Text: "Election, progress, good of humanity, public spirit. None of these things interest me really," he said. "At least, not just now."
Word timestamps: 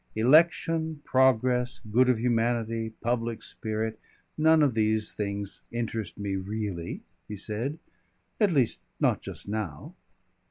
"Election, 0.15 0.99
progress, 1.03 1.79
good 1.91 2.09
of 2.09 2.19
humanity, 2.19 2.91
public 3.01 3.43
spirit. 3.43 3.99
None 4.35 4.63
of 4.63 4.73
these 4.73 5.13
things 5.13 5.61
interest 5.71 6.17
me 6.17 6.37
really," 6.37 7.03
he 7.27 7.37
said. 7.37 7.77
"At 8.39 8.51
least, 8.51 8.81
not 8.99 9.21
just 9.21 9.47
now." 9.47 9.93